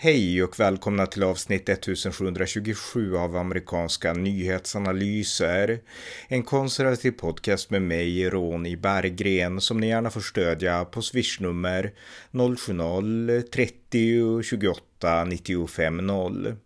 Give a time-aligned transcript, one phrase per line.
[0.00, 5.80] Hej och välkomna till avsnitt 1727 av amerikanska nyhetsanalyser.
[6.28, 11.92] En konservativ podcast med mig, Ronny Berggren, som ni gärna får stödja på swishnummer
[12.32, 16.56] 070-30 28 95 0.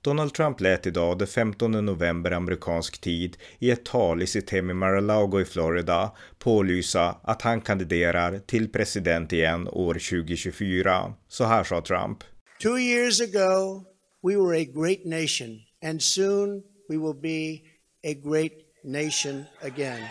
[0.00, 4.70] Donald Trump lät idag, den 15 november amerikansk tid, i ett tal i sitt hem
[4.70, 11.12] i Mar-a-Lago i Florida pålysa att han kandiderar till president igen år 2024.
[11.28, 12.18] Så här sa Trump.
[12.58, 13.86] Two years ago,
[14.20, 17.62] we were a great nation, and soon we will be
[18.02, 20.08] a great nation again.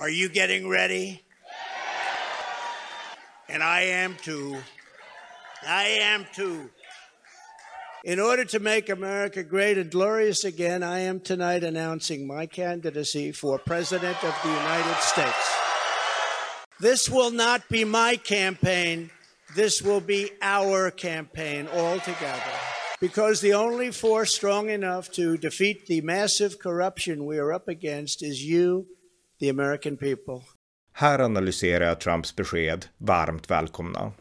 [0.00, 1.22] Are you getting ready?
[3.48, 4.56] And I am too.
[5.64, 6.70] I am too.
[8.02, 13.30] In order to make America great and glorious again, I am tonight announcing my candidacy
[13.30, 15.56] for President of the United States.
[16.80, 19.12] This will not be my campaign.
[19.54, 22.52] This will be our campaign all together.
[23.00, 28.22] Because the only force strong enough to defeat the massive corruption we are up against
[28.22, 28.86] is you,
[29.40, 30.40] the American people.
[30.92, 32.86] Här analyserar jag Trumps besked.
[32.98, 34.12] Varmt välkomna.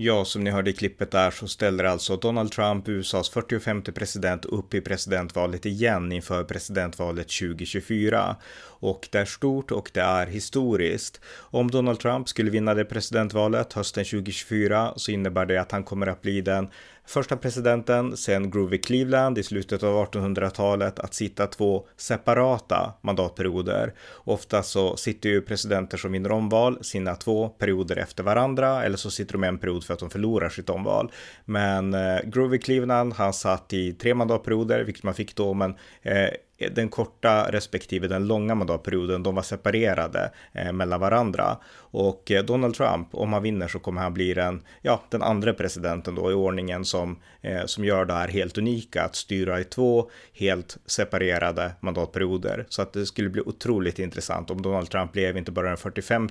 [0.00, 4.44] Ja, som ni hörde i klippet där så ställer alltså Donald Trump, USAs 45 president,
[4.44, 8.36] upp i presidentvalet igen inför presidentvalet 2024.
[8.60, 11.20] Och det är stort och det är historiskt.
[11.38, 16.06] Om Donald Trump skulle vinna det presidentvalet hösten 2024 så innebär det att han kommer
[16.06, 16.68] att bli den
[17.08, 23.94] första presidenten sen Groovy Cleveland i slutet av 1800-talet att sitta två separata mandatperioder.
[24.14, 29.10] Ofta så sitter ju presidenter som vinner omval sina två perioder efter varandra eller så
[29.10, 31.12] sitter de en period för att de förlorar sitt omval.
[31.44, 36.28] Men eh, Groovy Cleveland, han satt i tre mandatperioder, vilket man fick då, men eh,
[36.58, 41.56] Eh, den korta respektive den långa mandatperioden, de var separerade eh, mellan varandra.
[41.90, 45.52] Och eh, Donald Trump, om han vinner så kommer han bli den, ja, den andra
[45.52, 49.64] presidenten då i ordningen som, eh, som gör det här helt unika, att styra i
[49.64, 52.66] två helt separerade mandatperioder.
[52.68, 56.28] Så att det skulle bli otroligt intressant om Donald Trump blev inte bara den 45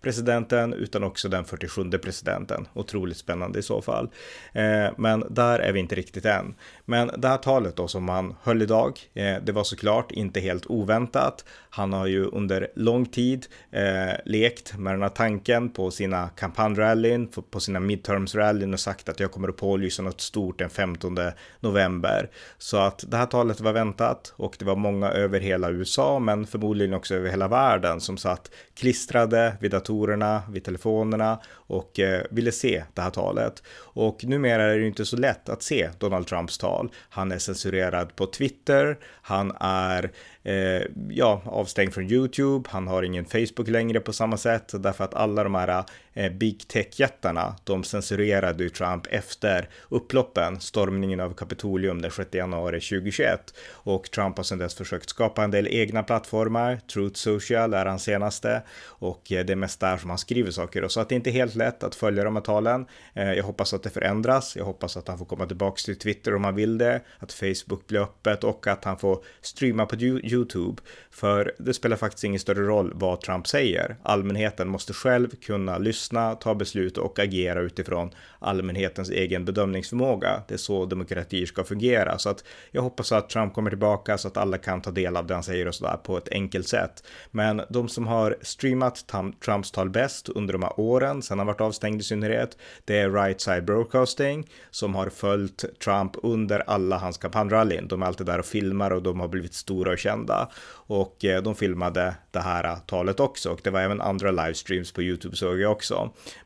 [0.00, 2.68] presidenten utan också den 47 presidenten.
[2.74, 4.10] Otroligt spännande i så fall.
[4.52, 6.54] Eh, men där är vi inte riktigt än.
[6.84, 10.40] Men det här talet då som han höll idag, eh, det var var såklart inte
[10.40, 11.44] helt oväntat.
[11.70, 17.28] Han har ju under lång tid eh, lekt med den här tanken på sina kampanjrallyn,
[17.50, 21.18] på sina midtermsrallyn och sagt att jag kommer att pålysa något stort den 15
[21.60, 22.30] november.
[22.58, 26.46] Så att det här talet var väntat och det var många över hela USA, men
[26.46, 32.52] förmodligen också över hela världen som satt klistrade vid datorerna, vid telefonerna och eh, ville
[32.52, 33.62] se det här talet.
[33.78, 36.90] Och numera är det ju inte så lätt att se Donald Trumps tal.
[37.08, 40.10] Han är censurerad på Twitter, han han är
[40.42, 44.72] eh, ja, avstängd från YouTube, han har ingen Facebook längre på samma sätt.
[44.82, 45.84] Därför att alla de här
[46.18, 52.80] Eh, big tech-jättarna, de censurerade ju Trump efter upploppen, stormningen av Kapitolium den 6 januari
[52.80, 57.86] 2021 och Trump har sedan dess försökt skapa en del egna plattformar, Truth Social är
[57.86, 61.08] hans senaste och eh, det är mest där som han skriver saker och så att
[61.08, 62.86] det inte är helt lätt att följa de här talen.
[63.14, 64.56] Eh, jag hoppas att det förändras.
[64.56, 67.86] Jag hoppas att han får komma tillbaka till Twitter om han vill det, att Facebook
[67.86, 70.82] blir öppet och att han får streama på YouTube.
[71.10, 73.96] För det spelar faktiskt ingen större roll vad Trump säger.
[74.02, 76.07] Allmänheten måste själv kunna lyssna,
[76.40, 80.42] ta beslut och agera utifrån allmänhetens egen bedömningsförmåga.
[80.48, 82.18] Det är så demokratier ska fungera.
[82.18, 85.26] Så att jag hoppas att Trump kommer tillbaka så att alla kan ta del av
[85.26, 87.04] det han säger och sådär på ett enkelt sätt.
[87.30, 89.04] Men de som har streamat
[89.44, 93.10] Trumps tal bäst under de här åren, sen han varit avstängd i synnerhet, det är
[93.10, 97.88] Right Side Broadcasting som har följt Trump under alla hans kampanjrallyn.
[97.88, 100.48] De är alltid där och filmar och de har blivit stora och kända.
[100.70, 105.02] Och eh, de filmade det här talet också och det var även andra livestreams på
[105.02, 105.94] YouTube såg jag också.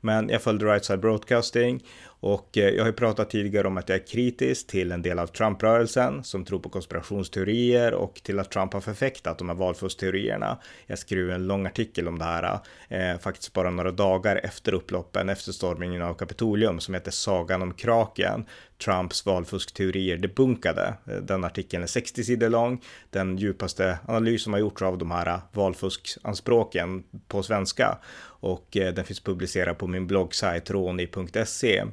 [0.01, 1.83] Men jag följde Right Side Broadcasting
[2.23, 5.19] och eh, jag har ju pratat tidigare om att jag är kritisk till en del
[5.19, 10.59] av Trump-rörelsen som tror på konspirationsteorier och till att Trump har förfäktat de här valfuskteorierna.
[10.87, 12.59] Jag skrev en lång artikel om det här,
[12.89, 17.75] eh, faktiskt bara några dagar efter upploppen, efter stormningen av Kapitolium, som heter Sagan om
[17.75, 18.45] kraken.
[18.85, 20.95] Trumps valfuskteorier debunkade.
[21.07, 25.11] Eh, den artikeln är 60 sidor lång, den djupaste analys som har gjorts av de
[25.11, 27.99] här valfuskanspråken på svenska
[28.43, 31.85] och eh, den finns publicerad på min bloggsajt roni.se.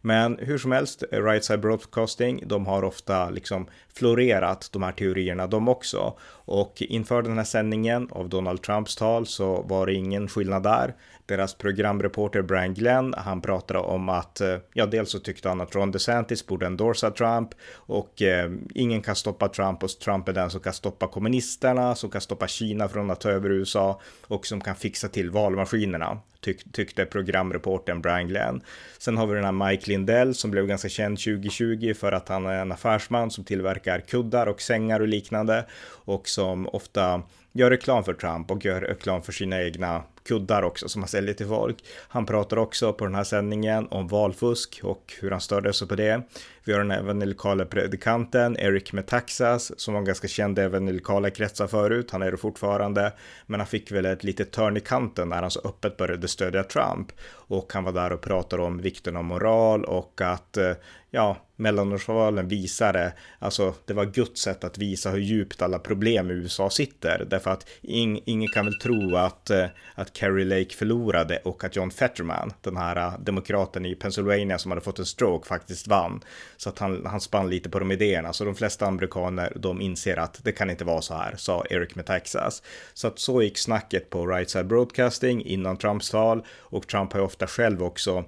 [0.00, 5.46] Men hur som helst, Right Side Broadcasting, de har ofta liksom florerat de här teorierna
[5.46, 6.16] de också.
[6.28, 10.94] Och inför den här sändningen av Donald Trumps tal så var det ingen skillnad där.
[11.26, 15.74] Deras programreporter Brian Glenn, han pratade om att, eh, ja dels så tyckte han att
[15.74, 20.50] Ron DeSantis borde endorsa Trump och eh, ingen kan stoppa Trump och Trump är den
[20.50, 24.60] som kan stoppa kommunisterna, som kan stoppa Kina från att ta över USA och som
[24.60, 28.60] kan fixa till valmaskinerna tyck, tyckte programreporten Brian Glenn.
[28.98, 32.46] Sen har vi den här Mike Lindell som blev ganska känd 2020 för att han
[32.46, 37.22] är en affärsman som tillverkar kuddar och sängar och liknande och som ofta
[37.52, 41.34] gör reklam för Trump och gör reklam för sina egna kuddar också som han säljer
[41.34, 41.76] till folk.
[42.08, 45.94] Han pratar också på den här sändningen om valfusk och hur han störde sig på
[45.94, 46.22] det.
[46.66, 52.10] Vi har den evangelikala predikanten Eric Metaxas som var ganska känd i evangelikala kretsar förut.
[52.10, 53.12] Han är det fortfarande,
[53.46, 56.64] men han fick väl ett litet törn i kanten när han så öppet började stödja
[56.64, 60.72] Trump och han var där och pratade om vikten av moral och att eh,
[61.10, 66.34] ja, mellanårsvalen visade, alltså det var Guds sätt att visa hur djupt alla problem i
[66.34, 67.26] USA sitter.
[67.30, 71.76] Därför att ing, ingen kan väl tro att, eh, att Kerry Lake förlorade och att
[71.76, 76.20] John Fetterman, den här eh, demokraten i Pennsylvania som hade fått en stroke, faktiskt vann.
[76.56, 78.32] Så att han, han spann lite på de idéerna.
[78.32, 81.94] Så de flesta amerikaner, de inser att det kan inte vara så här, sa Eric
[81.94, 82.06] med
[82.94, 87.20] Så att så gick snacket på Right Side Broadcasting innan Trumps val och Trump har
[87.20, 88.24] ju ofta själv också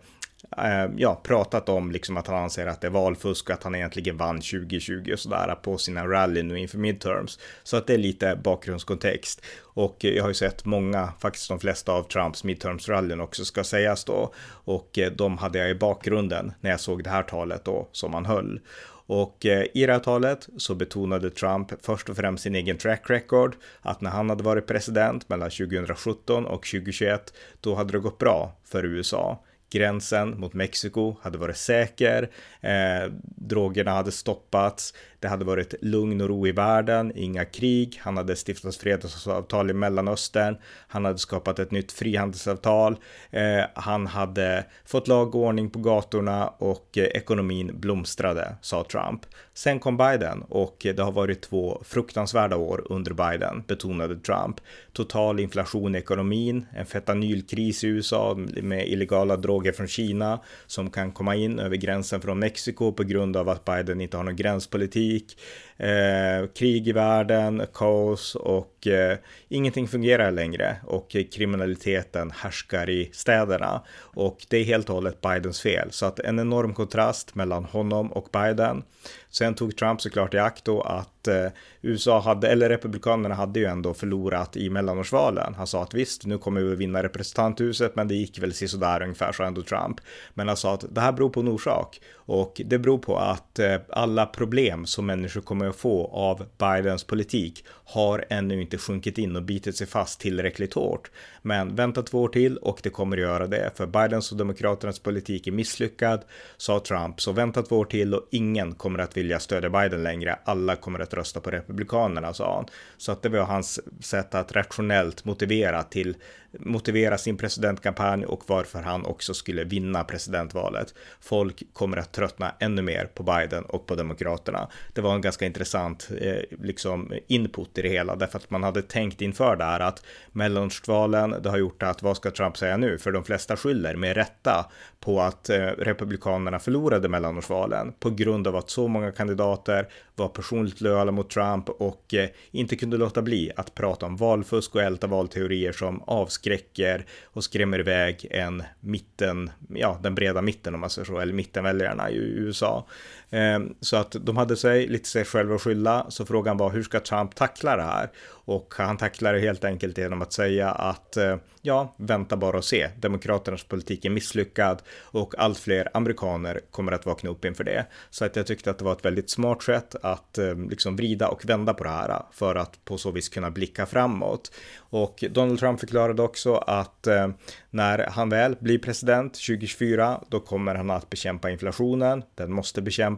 [0.57, 3.75] Ehm, ja, pratat om liksom att han anser att det är valfusk och att han
[3.75, 7.39] egentligen vann 2020 och sådär på sina rally nu inför midterms.
[7.63, 9.43] Så att det är lite bakgrundskontext.
[9.63, 13.65] Och eh, jag har ju sett många, faktiskt de flesta av Trumps midterms-rallyn också ska
[13.65, 14.33] sägas då.
[14.49, 18.15] Och eh, de hade jag i bakgrunden när jag såg det här talet då som
[18.15, 18.61] han höll.
[19.07, 23.11] Och eh, i det här talet så betonade Trump först och främst sin egen track
[23.11, 28.19] record, att när han hade varit president mellan 2017 och 2021, då hade det gått
[28.19, 32.31] bra för USA gränsen mot Mexiko hade varit säker,
[32.61, 38.17] eh, drogerna hade stoppats, det hade varit lugn och ro i världen, inga krig, han
[38.17, 40.57] hade stiftat fredsavtal i Mellanöstern,
[40.89, 42.97] han hade skapat ett nytt frihandelsavtal,
[43.31, 49.21] eh, han hade fått lag och ordning på gatorna och eh, ekonomin blomstrade, sa Trump.
[49.55, 54.61] Sen kom Biden och det har varit två fruktansvärda år under Biden, betonade Trump.
[54.93, 61.13] Total inflation i ekonomin, en fentanylkris i USA med illegala droger från Kina som kan
[61.13, 65.08] komma in över gränsen från Mexiko på grund av att Biden inte har någon gränspolitik
[65.09, 65.37] musik
[65.79, 73.83] eh, krig i världen, kaos och eh, ingenting fungerar längre och kriminaliteten härskar i städerna.
[73.99, 75.89] Och det är helt och hållet Bidens fel.
[75.91, 78.83] Så att en enorm kontrast mellan honom och Biden.
[79.31, 81.47] Sen tog Trump såklart i akt då att eh,
[81.83, 85.55] USA hade, eller Republikanerna hade ju ändå förlorat i mellanårsvalen.
[85.55, 89.33] Han sa att visst, nu kommer vi vinna representanthuset, men det gick väl sådär ungefär,
[89.33, 90.01] sa ändå Trump.
[90.35, 93.59] Men han sa att det här beror på en orsak och det beror på att
[93.59, 99.19] eh, alla problem som människor kommer att få av Bidens politik har ännu inte sjunkit
[99.19, 101.11] in och bitit sig fast tillräckligt hårt.
[101.43, 104.99] Men vänta två år till och det kommer att göra det, för Bidens och Demokraternas
[104.99, 106.25] politik är misslyckad,
[106.57, 107.21] sa Trump.
[107.21, 110.39] Så vänta två år till och ingen kommer att vilja stödja Biden längre.
[110.45, 112.67] Alla kommer att rösta på Republikanerna, sa han.
[112.97, 116.17] Så att det var hans sätt att rationellt motivera till
[116.53, 120.95] motivera sin presidentkampanj och varför han också skulle vinna presidentvalet.
[121.21, 124.69] Folk kommer att tröttna ännu mer på Biden och på Demokraterna.
[124.93, 128.83] Det var en ganska intressant eh, liksom input i det hela därför att man hade
[128.83, 130.03] tänkt inför det här att
[130.33, 132.99] mellanårsvalen, det har gjort att vad ska Trump säga nu?
[132.99, 134.67] För de flesta skyller med rätta
[135.01, 140.81] på att eh, republikanerna förlorade mellanårsvalen på grund av att så många kandidater var personligt
[140.81, 145.07] lojala mot Trump och eh, inte kunde låta bli att prata om valfusk och älta
[145.07, 151.07] valteorier som avskräcker och skrämmer iväg en mitten, ja, den breda mitten om man säger
[151.07, 152.87] så, eller mittenväljarna i USA.
[153.31, 156.83] Ehm, så att de hade sig lite sig själva att skylla, så frågan var hur
[156.83, 158.11] ska Trump tackla det här?
[158.27, 162.65] Och han tacklar det helt enkelt genom att säga att eh, ja, vänta bara och
[162.65, 162.89] se.
[162.97, 167.87] Demokraternas politik är misslyckad och allt fler amerikaner kommer att vakna upp inför det.
[168.11, 171.29] Så att jag tyckte att det var ett väldigt smart sätt att ehm, liksom vrida
[171.29, 174.53] och vända på det här eh, för att på så vis kunna blicka framåt.
[174.79, 177.29] Och Donald Trump förklarade också att eh,
[177.71, 182.23] när han väl blir president 2024, då kommer han att bekämpa inflationen.
[182.35, 183.18] Den måste bekämpas.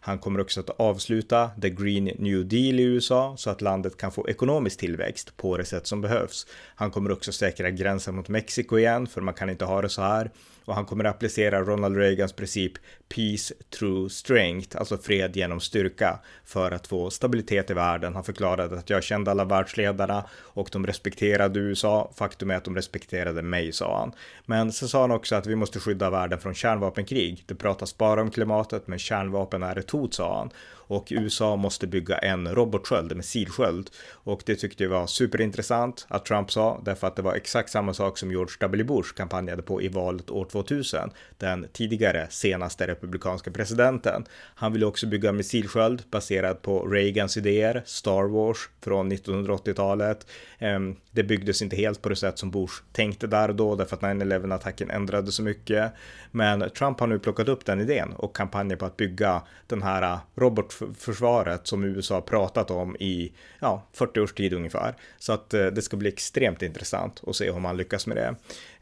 [0.00, 4.12] Han kommer också att avsluta the Green New Deal i USA så att landet kan
[4.12, 6.46] få ekonomisk tillväxt på det sätt som behövs.
[6.74, 10.02] Han kommer också säkra gränsen mot Mexiko igen, för man kan inte ha det så
[10.02, 10.30] här
[10.64, 12.72] och han kommer att applicera Ronald Reagans princip
[13.14, 16.18] Peace through strength, alltså fred genom styrka.
[16.44, 18.14] för att få stabilitet i världen.
[18.14, 22.12] Han förklarade att jag kände alla världsledarna och de respekterade USA.
[22.16, 24.12] Faktum är att de respekterade mig, sa han.
[24.46, 27.44] Men så sa han också att vi måste skydda världen från kärnvapenkrig.
[27.46, 29.23] Det pratas bara om klimatet, men kärnvapen
[29.62, 30.50] är ett hot, sa han
[30.86, 33.90] och USA måste bygga en robotsköld, en missilsköld.
[34.10, 37.94] Och det tyckte jag var superintressant att Trump sa, därför att det var exakt samma
[37.94, 38.84] sak som George W.
[38.84, 44.24] Bush kampanjade på i valet år 2000, den tidigare senaste republikanska presidenten.
[44.54, 50.26] Han ville också bygga en missilsköld baserad på Reagans idéer, Star Wars från 1980-talet.
[50.58, 53.96] Ehm, det byggdes inte helt på det sätt som Bush tänkte där och då, därför
[53.96, 55.92] att 9-11 attacken ändrade så mycket.
[56.30, 59.13] Men Trump har nu plockat upp den idén och kampanjer på att bygga
[59.66, 64.94] den här äh, robotförsvaret som USA pratat om i ja, 40 års tid ungefär.
[65.18, 68.34] Så att äh, det ska bli extremt intressant att se om han lyckas med det.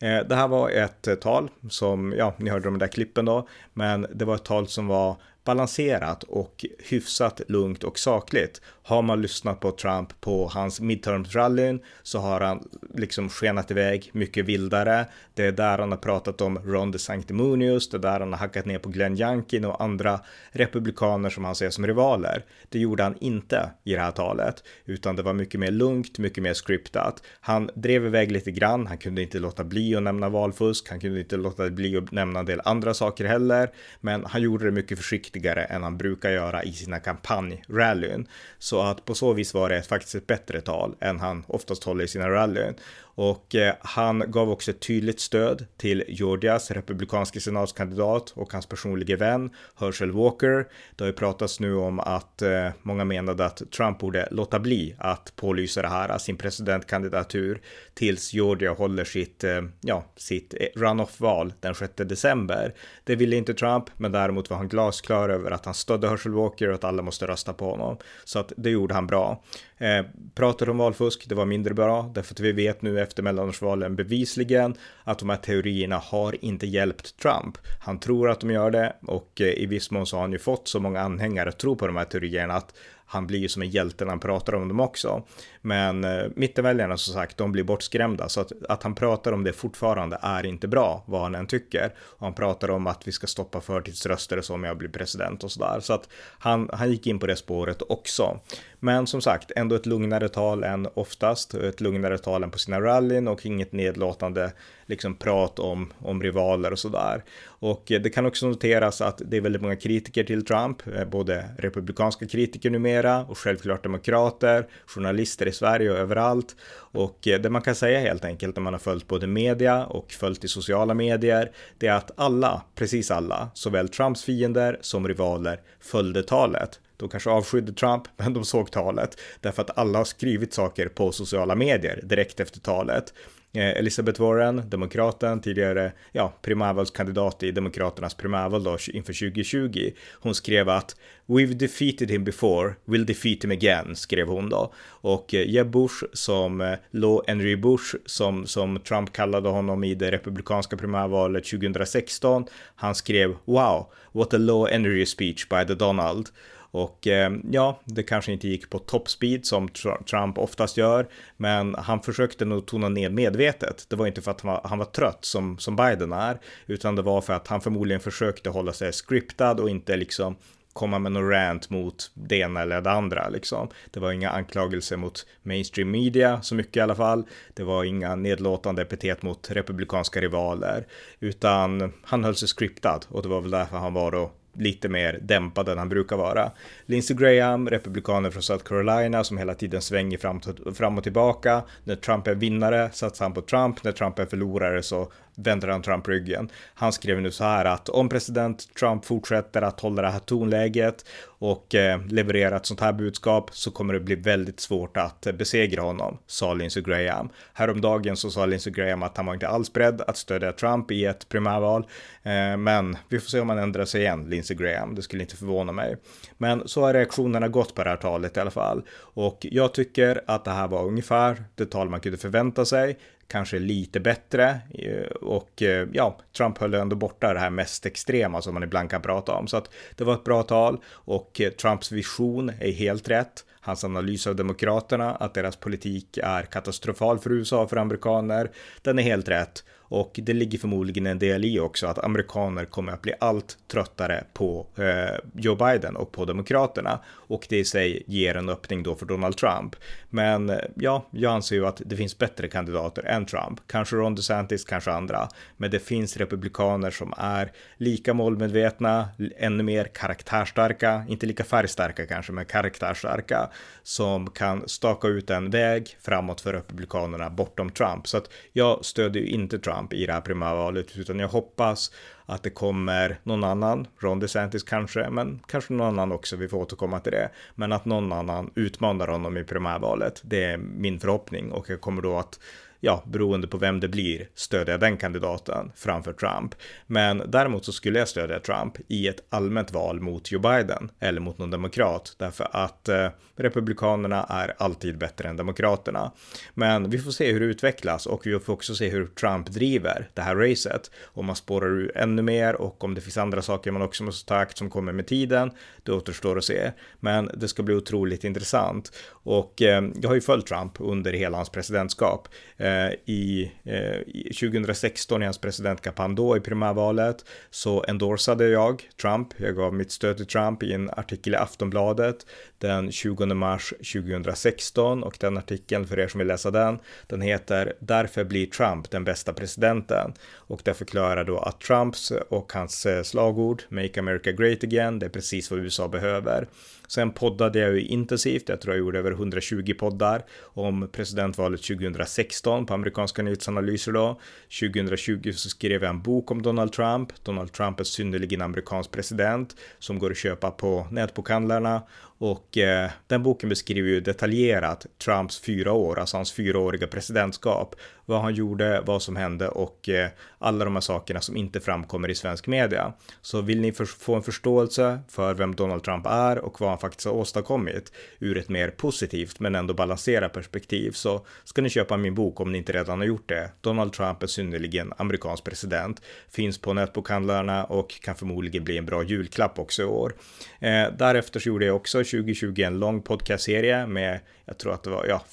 [0.09, 4.07] Äh, det här var ett tal som, ja, ni hörde de där klippen då, men
[4.15, 8.61] det var ett tal som var balanserat och hyfsat lugnt och sakligt.
[8.85, 14.45] Har man lyssnat på Trump på hans midtermsrallyn så har han liksom skenat iväg mycket
[14.45, 15.07] vildare.
[15.35, 18.67] Det är där han har pratat om Ron DeSanctimonious, det är där han har hackat
[18.67, 20.21] ner på Glenn Youngkin och andra
[20.51, 22.45] republikaner som han ser som rivaler.
[22.69, 26.43] Det gjorde han inte i det här talet, utan det var mycket mer lugnt, mycket
[26.43, 27.23] mer scriptat.
[27.41, 31.21] Han drev iväg lite grann, han kunde inte låta bli att nämna valfusk, han kunde
[31.21, 33.71] inte låta bli att nämna en del andra saker heller,
[34.01, 38.27] men han gjorde det mycket försiktigt försiktigare än han brukar göra i sina kampanjrallyn.
[38.59, 42.05] Så att på så vis var det faktiskt ett bättre tal än han oftast håller
[42.05, 42.75] i sina rallyn.
[43.15, 49.17] Och eh, han gav också ett tydligt stöd till Georgias republikanske senatskandidat och hans personliga
[49.17, 50.69] vän Herschel Walker.
[50.97, 54.95] Det har ju pratats nu om att eh, många menade att Trump borde låta bli
[54.99, 57.61] att pålysa det här, sin presidentkandidatur
[57.95, 62.75] tills Georgia håller sitt, eh, ja, sitt runoff-val den 6 december.
[63.05, 66.69] Det ville inte Trump, men däremot var han glasklar över att han stödde Herschel Walker
[66.69, 67.97] och att alla måste rösta på honom.
[68.25, 69.43] Så att det gjorde han bra.
[69.83, 73.97] Eh, pratar om valfusk, det var mindre bra, därför att vi vet nu efter mellanårsvalen
[73.97, 74.75] bevisligen
[75.05, 77.59] att de här teorierna har inte hjälpt Trump.
[77.81, 80.39] Han tror att de gör det och eh, i viss mån så har han ju
[80.39, 82.75] fått så många anhängare att tro på de här teorierna att
[83.13, 85.23] han blir ju som en hjälte när han pratar om dem också.
[85.61, 89.53] Men eh, mittenväljarna som sagt, de blir bortskrämda så att, att han pratar om det
[89.53, 91.95] fortfarande är inte bra, vad han än tycker.
[92.01, 95.45] Och han pratar om att vi ska stoppa förtidsröster och så om jag blir president
[95.45, 95.81] och sådär.
[95.81, 98.41] Så att han, han gick in på det spåret också.
[98.81, 102.81] Men som sagt, ändå ett lugnare tal än oftast, ett lugnare tal än på sina
[102.81, 104.53] rallyn och inget nedlåtande
[104.93, 107.25] liksom prat om, om rivaler och sådär.
[107.45, 111.05] Och eh, det kan också noteras att det är väldigt många kritiker till Trump, eh,
[111.05, 116.57] både republikanska kritiker numera och självklart demokrater, journalister i Sverige och överallt.
[116.75, 120.13] Och eh, det man kan säga helt enkelt när man har följt både media och
[120.13, 125.61] följt i sociala medier, det är att alla, precis alla, såväl Trumps fiender som rivaler
[125.81, 126.81] följde talet.
[126.97, 131.13] De kanske avskydde Trump, men de såg talet därför att alla har skrivit saker på
[131.13, 133.13] sociala medier direkt efter talet.
[133.55, 139.93] Eh, Elizabeth Warren, demokraten, tidigare ja, primärvalskandidat i demokraternas primärval då inför 2020.
[140.21, 144.75] Hon skrev att We've defeated him before, we'll defeat him again, skrev hon då.
[144.89, 149.95] Och eh, Jeb Bush som eh, Law Henry Bush, som, som Trump kallade honom i
[149.95, 156.29] det republikanska primärvalet 2016, han skrev Wow, what a law-henry speech by the Donald.
[156.73, 159.69] Och eh, ja, det kanske inte gick på toppspeed som
[160.11, 163.87] Trump oftast gör, men han försökte nog tona ner medvetet.
[163.89, 166.97] Det var inte för att han var, han var trött som, som Biden är, utan
[166.97, 170.37] det var för att han förmodligen försökte hålla sig scriptad och inte liksom
[170.73, 173.69] komma med någon rant mot det ena eller det andra liksom.
[173.91, 177.25] Det var inga anklagelser mot mainstream media så mycket i alla fall.
[177.55, 180.87] Det var inga nedlåtande epitet mot republikanska rivaler,
[181.21, 185.19] utan han höll sig scriptad och det var väl därför han var då lite mer
[185.23, 186.51] dämpad än han brukar vara.
[186.87, 190.41] Lindsey Graham, republikanen från South Carolina som hela tiden svänger fram,
[190.75, 191.63] fram och tillbaka.
[191.85, 195.83] När Trump är vinnare satsar han på Trump, när Trump är förlorare så vänder han
[195.83, 196.49] Trump ryggen.
[196.75, 201.05] Han skrev nu så här att om president Trump fortsätter att hålla det här tonläget
[201.43, 205.33] och eh, leverera ett sånt här budskap så kommer det bli väldigt svårt att eh,
[205.33, 207.29] besegra honom, sa Lindsey Graham.
[207.53, 211.05] Häromdagen så sa Lindsey Graham att han var inte alls beredd att stödja Trump i
[211.05, 211.87] ett primärval,
[212.23, 214.95] eh, men vi får se om han ändrar sig igen, Lindsey Graham.
[214.95, 215.97] Det skulle inte förvåna mig.
[216.39, 218.83] Men så har reaktionerna gått på det här talet i alla fall.
[218.99, 222.99] Och jag tycker att det här var ungefär det tal man kunde förvänta sig
[223.33, 228.43] kanske lite bättre eh, och eh, ja, Trump höll ändå borta det här mest extrema
[228.43, 229.47] som man ibland kan prata om.
[229.47, 233.45] Så att det var ett bra tal och och eh, Trumps vision är helt rätt.
[233.61, 238.51] hans analys av demokraterna, att deras politik är katastrofal för USA och för amerikaner,
[238.83, 239.65] den är helt rätt.
[239.93, 244.25] Och det ligger förmodligen en del i också att amerikaner kommer att bli allt tröttare
[244.33, 247.01] på eh, Joe Biden och på demokraterna.
[247.09, 249.77] Och det i sig ger en öppning då för Donald Trump.
[250.11, 253.61] Men eh, ja, jag anser ju att det finns bättre kandidater än Trump.
[253.67, 255.29] Kanske Ron DeSantis, kanske andra.
[255.57, 262.33] Men det finns republikaner som är lika målmedvetna, ännu mer karaktärstarka, inte lika färgstarka kanske,
[262.33, 263.51] men karaktärstarka,
[263.83, 268.09] som kan staka ut en väg framåt för republikanerna bortom Trump.
[268.09, 271.93] Så att jag stödjer ju inte Trump Trump i det här primärvalet, utan jag hoppas
[272.27, 276.59] att det kommer någon annan, Ron DeSantis kanske, men kanske någon annan också, vi får
[276.59, 277.31] återkomma till det.
[277.55, 282.03] Men att någon annan utmanar honom i primärvalet, det är min förhoppning och jag kommer
[282.03, 282.39] då att
[282.85, 286.55] ja, beroende på vem det blir, stödja den kandidaten framför Trump.
[286.87, 291.21] Men däremot så skulle jag stödja Trump i ett allmänt val mot Joe Biden eller
[291.21, 296.13] mot någon demokrat därför att eh, republikanerna är alltid bättre än demokraterna.
[296.55, 300.09] Men vi får se hur det utvecklas och vi får också se hur Trump driver
[300.15, 300.91] det här racet.
[301.05, 304.29] Om man spårar ur ännu mer och om det finns andra saker man också måste
[304.29, 305.51] ta akt som kommer med tiden,
[305.83, 306.73] det återstår att se.
[307.01, 311.37] Men det ska bli otroligt intressant och eh, jag har ju följt Trump under hela
[311.37, 312.29] hans presidentskap.
[312.57, 319.29] Eh, Eh, i, eh, 2016 i hans presidentkampanj då i primärvalet så endorsade jag Trump.
[319.37, 322.27] Jag gav mitt stöd till Trump i en artikel i Aftonbladet
[322.59, 327.73] den 20 mars 2016 och den artikeln för er som vill läsa den, den heter
[327.79, 333.03] Därför blir Trump den bästa presidenten och där förklarar då att Trumps och hans eh,
[333.03, 336.47] slagord Make America Great Again, det är precis vad USA behöver.
[336.95, 342.67] Sen poddade jag ju intensivt, jag tror jag gjorde över 120 poddar om presidentvalet 2016
[342.67, 344.21] på amerikanska nyhetsanalyser då.
[344.61, 347.25] 2020 så skrev jag en bok om Donald Trump.
[347.25, 351.83] Donald Trump är synnerligen amerikansk president som går att köpa på nätbokhandlarna
[352.19, 357.75] och eh, den boken beskriver ju detaljerat Trumps fyra år, alltså hans fyraåriga presidentskap.
[358.13, 362.09] Vad han gjorde, vad som hände och eh, alla de här sakerna som inte framkommer
[362.09, 362.93] i svensk media.
[363.23, 366.79] Så vill ni för, få en förståelse för vem Donald Trump är och vad han
[366.79, 371.97] faktiskt har åstadkommit ur ett mer positivt men ändå balanserat perspektiv så ska ni köpa
[371.97, 373.51] min bok om ni inte redan har gjort det.
[373.61, 379.03] Donald Trump är synnerligen amerikansk president, finns på nätbokhandlarna och kan förmodligen bli en bra
[379.03, 380.15] julklapp också i år.
[380.61, 384.91] Eh, därefter så gjorde jag också 2020 en lång podcastserie med, jag tror att det
[384.91, 385.25] var ja,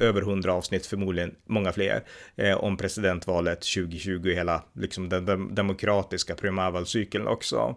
[0.00, 2.04] över 100 avsnitt, förmodligen många fler,
[2.36, 7.76] eh, om presidentvalet 2020, hela liksom den demokratiska primärvalscykeln också.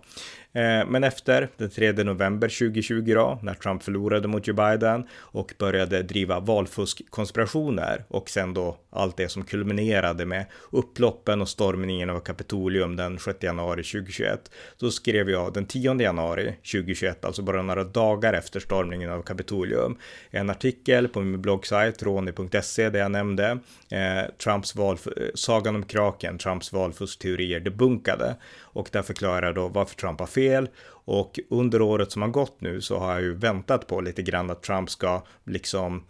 [0.58, 5.54] Eh, men efter den 3 november 2020 då, när Trump förlorade mot Joe Biden och
[5.60, 12.20] började driva valfuskkonspirationer och sen då allt det som kulminerade med upploppen och stormningen av
[12.20, 14.52] Kapitolium den 6 januari 2021.
[14.80, 19.98] Då skrev jag den 10 januari 2021, alltså bara några dagar efter stormningen av Kapitolium,
[20.32, 23.60] en artikel på min bloggsajt roni.se där jag nämnde
[23.92, 24.98] eh, Trumps val,
[25.36, 30.70] sagan om kraken, Trumps valfuskteorier debunkade och där förklarar jag då varför Trump har fel
[30.90, 34.50] och under året som har gått nu så har jag ju väntat på lite grann
[34.50, 36.04] att Trump ska liksom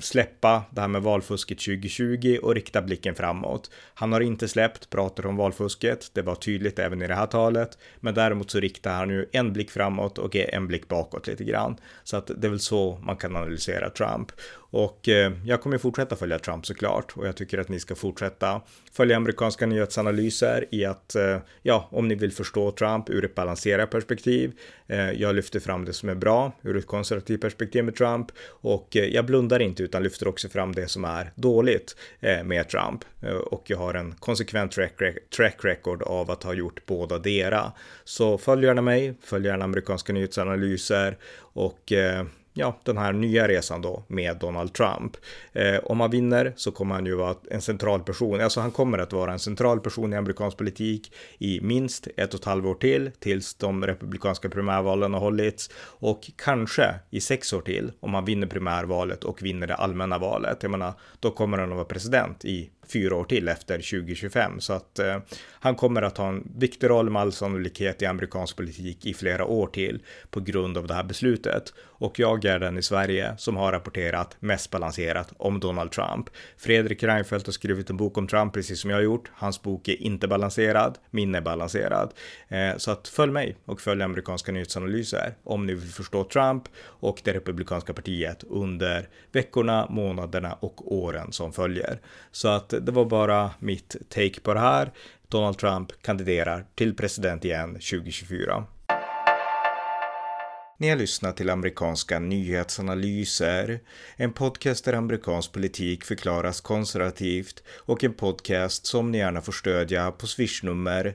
[0.00, 3.70] släppa det här med valfusket 2020 och rikta blicken framåt.
[3.94, 7.78] Han har inte släppt pratar om valfusket, det var tydligt även i det här talet,
[8.00, 11.76] men däremot så riktar han ju en blick framåt och en blick bakåt lite grann.
[12.04, 14.32] Så att det är väl så man kan analysera Trump.
[14.72, 18.60] Och eh, jag kommer fortsätta följa Trump såklart och jag tycker att ni ska fortsätta
[18.92, 23.90] följa amerikanska nyhetsanalyser i att, eh, ja, om ni vill förstå Trump ur ett balanserat
[23.90, 24.52] perspektiv.
[24.86, 28.88] Eh, jag lyfter fram det som är bra ur ett konservativt perspektiv med Trump och
[28.90, 31.96] jag blundar inte utan lyfter också fram det som är dåligt
[32.44, 33.04] med Trump
[33.50, 34.72] och jag har en konsekvent
[35.36, 37.72] track record av att ha gjort båda dera.
[38.04, 41.92] Så följ gärna mig, följ gärna amerikanska nyhetsanalyser och
[42.52, 45.16] ja, den här nya resan då med Donald Trump.
[45.52, 48.98] Eh, om han vinner så kommer han ju vara en central person, alltså han kommer
[48.98, 52.74] att vara en central person i amerikansk politik i minst ett och ett halvt år
[52.74, 58.24] till tills de republikanska primärvalen har hållits och kanske i sex år till om han
[58.24, 60.58] vinner primärvalet och vinner det allmänna valet.
[60.62, 64.72] Jag menar, då kommer han att vara president i fyra år till efter 2025 så
[64.72, 65.18] att eh,
[65.50, 69.44] han kommer att ha en viktig roll med all sannolikhet i amerikansk politik i flera
[69.44, 73.56] år till på grund av det här beslutet och jag är den i Sverige som
[73.56, 76.30] har rapporterat mest balanserat om Donald Trump.
[76.56, 79.30] Fredrik Reinfeldt har skrivit en bok om Trump precis som jag har gjort.
[79.34, 82.12] Hans bok är inte balanserad, min är balanserad.
[82.48, 87.20] Eh, så att följ mig och följ amerikanska nyhetsanalyser om ni vill förstå Trump och
[87.24, 92.00] det republikanska partiet under veckorna, månaderna och åren som följer.
[92.32, 94.92] Så att det var bara mitt take på det här.
[95.28, 98.64] Donald Trump kandiderar till president igen 2024.
[100.78, 103.80] Ni har lyssnat till amerikanska nyhetsanalyser,
[104.16, 110.10] en podcast där amerikansk politik förklaras konservativt och en podcast som ni gärna får stödja
[110.10, 111.14] på swishnummer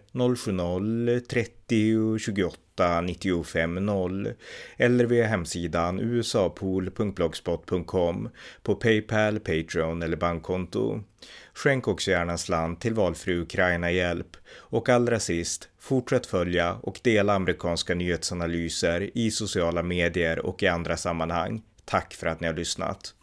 [1.67, 4.33] 90 28 95 0
[4.77, 8.29] eller via hemsidan usapool.blogspot.com
[8.63, 11.03] på Paypal, Patreon eller bankkonto.
[11.53, 14.37] Skänk också gärna en slant till valfri Ukraina-hjälp.
[14.49, 20.97] Och allra sist, fortsätt följa och dela amerikanska nyhetsanalyser i sociala medier och i andra
[20.97, 21.61] sammanhang.
[21.85, 23.13] Tack för att ni har lyssnat.